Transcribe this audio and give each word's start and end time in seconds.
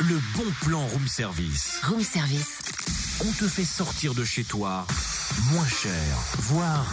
le 0.00 0.20
bon 0.36 0.44
plan 0.62 0.86
room 0.86 1.08
service. 1.08 1.80
Room 1.84 2.02
service. 2.02 2.58
On 3.20 3.32
te 3.32 3.48
fait 3.48 3.64
sortir 3.64 4.14
de 4.14 4.24
chez 4.24 4.44
toi 4.44 4.86
moins 5.52 5.66
cher, 5.66 5.92
voire 6.38 6.86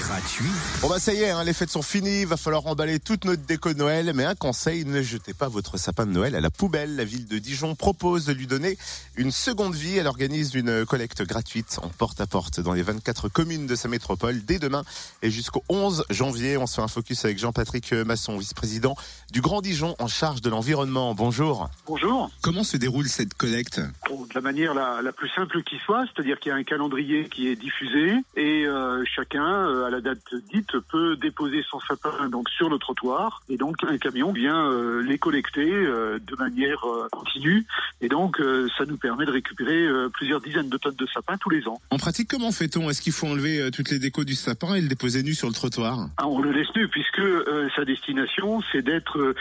gratuit. 0.00 0.50
Bon 0.80 0.88
bah 0.88 1.00
ça 1.00 1.12
y 1.12 1.22
est, 1.22 1.30
hein, 1.30 1.42
les 1.42 1.52
fêtes 1.52 1.70
sont 1.70 1.82
finies, 1.82 2.24
va 2.24 2.36
falloir 2.36 2.66
emballer 2.66 3.00
toute 3.00 3.24
notre 3.24 3.42
déco 3.42 3.72
de 3.72 3.78
Noël, 3.78 4.12
mais 4.14 4.24
un 4.24 4.36
conseil, 4.36 4.84
ne 4.84 5.02
jetez 5.02 5.34
pas 5.34 5.48
votre 5.48 5.76
sapin 5.76 6.06
de 6.06 6.12
Noël 6.12 6.36
à 6.36 6.40
la 6.40 6.50
poubelle. 6.50 6.94
La 6.94 7.04
ville 7.04 7.26
de 7.26 7.38
Dijon 7.38 7.74
propose 7.74 8.26
de 8.26 8.32
lui 8.32 8.46
donner 8.46 8.78
une 9.16 9.32
seconde 9.32 9.74
vie. 9.74 9.96
Elle 9.96 10.06
organise 10.06 10.54
une 10.54 10.86
collecte 10.86 11.22
gratuite 11.26 11.80
en 11.82 11.88
porte-à-porte 11.88 12.60
dans 12.60 12.74
les 12.74 12.82
24 12.82 13.28
communes 13.28 13.66
de 13.66 13.74
sa 13.74 13.88
métropole 13.88 14.44
dès 14.44 14.58
demain 14.58 14.84
et 15.22 15.30
jusqu'au 15.30 15.64
11 15.68 16.04
janvier. 16.10 16.56
On 16.56 16.66
se 16.66 16.76
fait 16.76 16.82
un 16.82 16.88
focus 16.88 17.24
avec 17.24 17.38
Jean-Patrick 17.38 17.92
Masson, 17.92 18.38
vice-président 18.38 18.94
du 19.32 19.40
Grand 19.40 19.62
Dijon 19.62 19.96
en 19.98 20.06
charge 20.06 20.42
de 20.42 20.50
l'environnement. 20.50 21.14
Bonjour. 21.14 21.68
Bonjour. 21.86 22.30
Comment 22.40 22.64
se 22.64 22.76
déroule 22.76 23.08
cette 23.08 23.34
collecte? 23.34 23.80
De 23.80 24.34
la 24.34 24.40
manière 24.40 24.74
la, 24.74 25.02
la 25.02 25.12
plus 25.12 25.28
simple 25.30 25.62
qui 25.64 25.76
soit, 25.84 26.04
c'est-à-dire 26.06 26.38
qu'il 26.38 26.50
y 26.50 26.52
a 26.52 26.56
un 26.56 26.62
calendrier 26.62 27.28
qui 27.28 27.48
est 27.48 27.56
diffusé 27.56 27.79
et 28.36 28.64
euh, 28.66 28.79
chacun, 29.14 29.68
euh, 29.68 29.86
à 29.86 29.90
la 29.90 30.00
date 30.00 30.18
dite, 30.52 30.78
peut 30.90 31.16
déposer 31.16 31.62
son 31.68 31.80
sapin 31.80 32.28
donc 32.28 32.48
sur 32.50 32.68
le 32.68 32.78
trottoir. 32.78 33.42
Et 33.48 33.56
donc 33.56 33.76
un 33.84 33.98
camion 33.98 34.32
vient 34.32 34.70
euh, 34.70 35.02
les 35.02 35.18
collecter 35.18 35.70
euh, 35.72 36.18
de 36.18 36.36
manière 36.36 36.84
euh, 36.84 37.08
continue. 37.10 37.66
Et 38.00 38.08
donc 38.08 38.40
euh, 38.40 38.68
ça 38.76 38.84
nous 38.86 38.96
permet 38.96 39.26
de 39.26 39.32
récupérer 39.32 39.86
euh, 39.86 40.08
plusieurs 40.08 40.40
dizaines 40.40 40.68
de 40.68 40.76
tonnes 40.76 40.94
de 40.96 41.06
sapins 41.06 41.36
tous 41.38 41.50
les 41.50 41.66
ans. 41.68 41.80
En 41.90 41.98
pratique, 41.98 42.28
comment 42.30 42.52
fait-on? 42.52 42.88
Est-ce 42.90 43.02
qu'il 43.02 43.12
faut 43.12 43.26
enlever 43.26 43.60
euh, 43.60 43.70
toutes 43.70 43.90
les 43.90 43.98
décos 43.98 44.24
du 44.24 44.34
sapin 44.34 44.74
et 44.74 44.80
le 44.80 44.88
déposer 44.88 45.22
nu 45.22 45.34
sur 45.34 45.48
le 45.48 45.54
trottoir? 45.54 46.08
Ah, 46.16 46.26
on 46.26 46.40
le 46.40 46.52
laisse 46.52 46.74
nu 46.76 46.88
puisque 46.88 47.18
euh, 47.20 47.68
sa 47.76 47.84
destination 47.84 48.60
c'est 48.72 48.82
d'être 48.82 49.34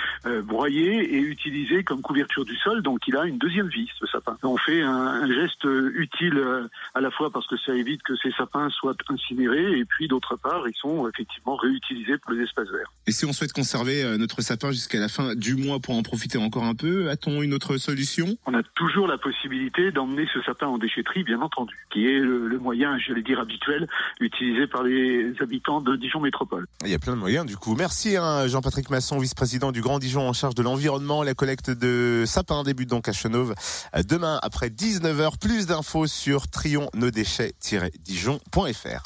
broyé 0.44 1.16
et 1.16 1.20
utilisé 1.20 1.84
comme 1.84 2.02
couverture 2.02 2.46
du 2.46 2.56
sol, 2.58 2.82
donc 2.82 3.08
il 3.08 3.16
a 3.16 3.26
une 3.26 3.38
deuxième 3.38 3.68
vie 3.68 3.90
ce 4.00 4.06
sapin. 4.08 4.38
On 4.44 4.58
fait 4.58 4.82
un, 4.82 5.24
un 5.24 5.28
geste 5.28 5.66
utile 5.94 6.38
euh, 6.38 6.68
à 6.94 7.02
la 7.02 7.12
fois 7.12 7.30
parce 7.32 7.48
que 7.48 7.58
ça 7.58 7.74
évite 7.76 8.02
que 8.04 8.16
ces 8.18 8.32
sapins 8.32 8.70
soient 8.70 8.96
incinérés 9.10 9.59
et 9.62 9.86
puis 9.86 10.08
d'autre 10.08 10.36
part 10.36 10.68
ils 10.68 10.76
sont 10.76 11.08
effectivement 11.08 11.56
réutilisés 11.56 12.18
pour 12.18 12.34
les 12.34 12.44
espaces 12.44 12.70
verts. 12.70 12.92
Et 13.08 13.12
si 13.12 13.26
on 13.26 13.34
souhaite 13.34 13.54
conserver 13.54 14.04
euh, 14.04 14.18
notre 14.18 14.42
sapin 14.42 14.72
jusqu'à 14.72 15.00
la 15.00 15.08
fin 15.08 15.36
du 15.36 15.56
mois 15.56 15.80
pour 15.80 15.96
en 15.96 16.04
profiter 16.04 16.38
encore 16.38 16.64
un 16.64 16.76
peu, 16.76 17.10
a-t-on 17.10 17.42
une 17.42 17.54
autre 17.54 17.78
solution? 17.78 18.38
On 18.46 18.54
a 18.54 18.64
toujours 18.76 19.08
la 19.08 19.18
possibilité 19.18 19.92
d'emmener 19.92 20.28
ce 20.34 20.42
sapin 20.42 20.68
en 20.68 20.78
déchetterie, 20.78 21.24
bien 21.24 21.42
entendu, 21.42 21.76
qui 21.92 22.06
est 22.06 22.20
le, 22.20 22.48
le 22.48 22.60
moyen, 22.60 22.98
j'allais 23.00 23.22
dire 23.22 23.40
habituel, 23.40 23.88
utilisé 24.20 24.68
par 24.68 24.84
les 24.84 25.34
habitants 25.40 25.82
de 25.82 25.96
Dijon 25.96 26.20
Métropole. 26.20 26.68
Il 26.84 26.92
y 26.92 26.96
a 26.96 27.00
plein 27.00 27.14
de 27.14 27.20
moyens 27.20 27.46
du 27.46 27.58
coup. 27.58 27.76
Merci 27.76 28.18
hein, 28.18 28.48
Jean-Patrick 28.48 28.90
Masson, 28.90 29.20
vice-président 29.20 29.72
du 29.72 29.82
Grand 29.82 30.00
Dijon 30.00 30.28
en 30.28 30.34
charge 30.34 30.56
de 30.56 30.64
l'environnement. 30.64 31.24
La 31.24 31.34
collecte 31.34 31.70
de 31.70 32.24
sapins 32.26 32.64
débute 32.64 32.90
donc 32.90 33.08
à 33.08 33.14
Chenauve 33.14 33.54
euh, 33.96 34.04
demain 34.04 34.40
après 34.42 34.68
19h. 34.70 35.40
Plus 35.40 35.66
d'infos 35.66 36.08
sur 36.08 36.48
trionnodéchets-dijon.fr. 36.48 39.04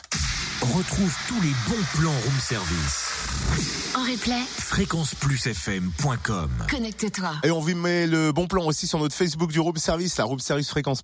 Retrouve 0.64 1.14
tous 1.28 1.42
les 1.42 1.52
bons 1.67 1.83
plans 1.94 2.09
room 2.09 2.39
service. 2.39 3.11
En 3.95 4.02
replay, 4.09 4.39
fréquenceplusfm.com 4.58 6.50
connecte-toi. 6.69 7.31
Et 7.44 7.52
on 7.52 7.59
vous 7.59 7.75
met 7.75 8.08
le 8.08 8.31
bon 8.31 8.47
plan 8.47 8.66
aussi 8.66 8.88
sur 8.88 8.97
notre 8.97 9.14
Facebook 9.14 9.52
du 9.52 9.59
Room 9.59 9.75
Service, 9.75 10.17
la 10.17 10.23
Room 10.23 10.39
Service 10.39 10.69
Fréquence 10.69 11.02